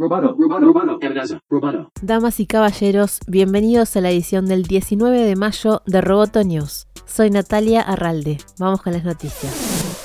[0.00, 1.90] Amenaza, roboto.
[2.02, 6.86] Damas y caballeros, bienvenidos a la edición del 19 de mayo de Roboto News.
[7.04, 8.38] Soy Natalia Arralde.
[8.60, 9.98] Vamos con las noticias.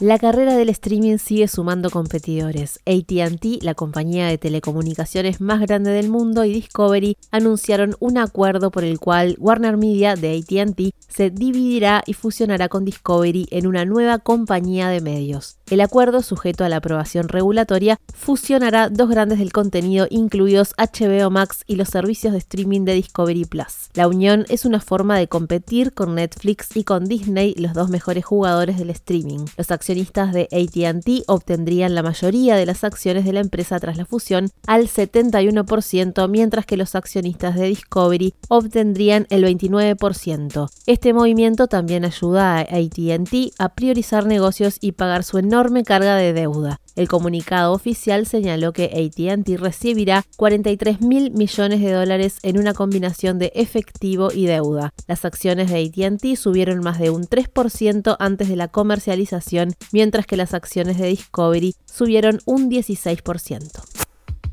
[0.00, 2.80] La carrera del streaming sigue sumando competidores.
[2.86, 8.82] ATT, la compañía de telecomunicaciones más grande del mundo, y Discovery anunciaron un acuerdo por
[8.82, 14.18] el cual Warner Media de ATT se dividirá y fusionará con Discovery en una nueva
[14.18, 15.58] compañía de medios.
[15.70, 21.64] El acuerdo, sujeto a la aprobación regulatoria, fusionará dos grandes del contenido, incluidos HBO Max
[21.66, 23.88] y los servicios de streaming de Discovery Plus.
[23.94, 28.26] La unión es una forma de competir con Netflix y con Disney, los dos mejores
[28.26, 29.46] jugadores del streaming.
[29.56, 34.04] Los accionistas de ATT obtendrían la mayoría de las acciones de la empresa tras la
[34.04, 40.68] fusión al 71%, mientras que los accionistas de Discovery obtendrían el 29%.
[40.86, 45.53] Este movimiento también ayuda a ATT a priorizar negocios y pagar su enorme
[45.84, 46.80] carga de deuda.
[46.96, 53.38] El comunicado oficial señaló que ATT recibirá 43 mil millones de dólares en una combinación
[53.38, 54.92] de efectivo y deuda.
[55.06, 60.36] Las acciones de ATT subieron más de un 3% antes de la comercialización mientras que
[60.36, 64.03] las acciones de Discovery subieron un 16%.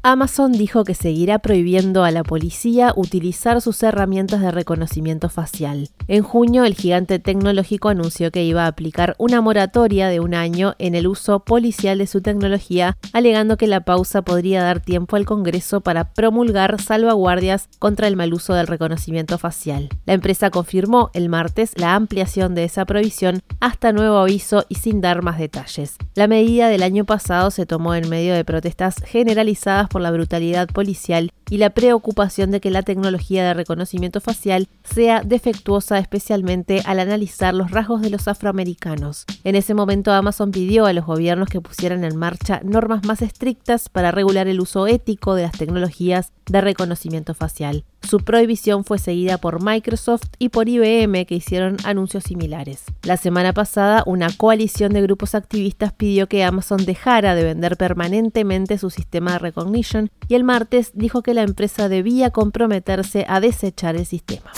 [0.03, 5.89] Amazon dijo que seguirá prohibiendo a la policía utilizar sus herramientas de reconocimiento facial.
[6.07, 10.73] En junio, el gigante tecnológico anunció que iba a aplicar una moratoria de un año
[10.79, 15.25] en el uso policial de su tecnología, alegando que la pausa podría dar tiempo al
[15.25, 19.89] Congreso para promulgar salvaguardias contra el mal uso del reconocimiento facial.
[20.07, 24.99] La empresa confirmó el martes la ampliación de esa prohibición hasta nuevo aviso y sin
[24.99, 25.97] dar más detalles.
[26.15, 30.67] La medida del año pasado se tomó en medio de protestas generalizadas por la brutalidad
[30.69, 36.99] policial y la preocupación de que la tecnología de reconocimiento facial sea defectuosa especialmente al
[36.99, 39.25] analizar los rasgos de los afroamericanos.
[39.43, 43.89] En ese momento Amazon pidió a los gobiernos que pusieran en marcha normas más estrictas
[43.89, 47.83] para regular el uso ético de las tecnologías de reconocimiento facial.
[48.07, 52.83] Su prohibición fue seguida por Microsoft y por IBM que hicieron anuncios similares.
[53.03, 58.77] La semana pasada, una coalición de grupos activistas pidió que Amazon dejara de vender permanentemente
[58.77, 63.95] su sistema de recognition y el martes dijo que la empresa debía comprometerse a desechar
[63.95, 64.51] el sistema.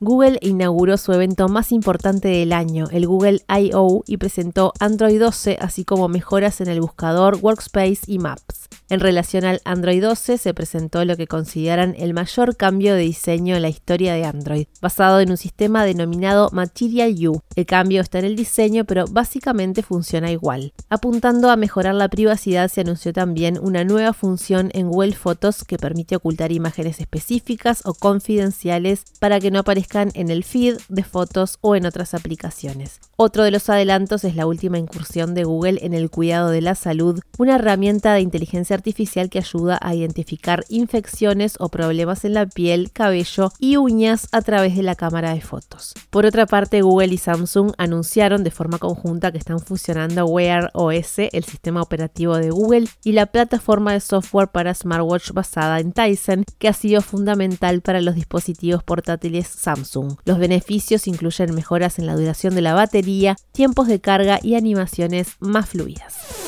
[0.00, 5.58] Google inauguró su evento más importante del año, el Google I.O., y presentó Android 12,
[5.60, 8.68] así como mejoras en el buscador, Workspace y Maps.
[8.90, 13.54] En relación al Android 12 se presentó lo que consideran el mayor cambio de diseño
[13.54, 17.42] en la historia de Android, basado en un sistema denominado Material U.
[17.54, 20.72] El cambio está en el diseño, pero básicamente funciona igual.
[20.88, 25.76] Apuntando a mejorar la privacidad, se anunció también una nueva función en Google Photos que
[25.76, 31.58] permite ocultar imágenes específicas o confidenciales para que no aparezcan en el feed de fotos
[31.60, 33.00] o en otras aplicaciones.
[33.16, 36.74] Otro de los adelantos es la última incursión de Google en el cuidado de la
[36.74, 42.46] salud, una herramienta de inteligencia artificial que ayuda a identificar infecciones o problemas en la
[42.46, 45.94] piel, cabello y uñas a través de la cámara de fotos.
[46.10, 51.18] Por otra parte, Google y Samsung anunciaron de forma conjunta que están fusionando Wear OS,
[51.18, 56.44] el sistema operativo de Google, y la plataforma de software para smartwatch basada en Tizen,
[56.58, 60.16] que ha sido fundamental para los dispositivos portátiles Samsung.
[60.24, 65.36] Los beneficios incluyen mejoras en la duración de la batería, tiempos de carga y animaciones
[65.40, 66.47] más fluidas.